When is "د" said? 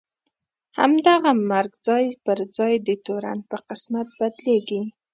2.87-2.89